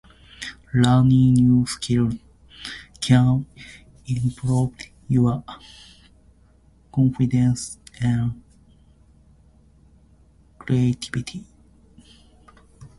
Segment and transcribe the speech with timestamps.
[0.73, 2.15] Learning new skills
[2.99, 3.45] can
[4.07, 4.73] improve
[5.07, 5.43] your
[6.91, 8.41] confidence and
[10.57, 11.45] creativity.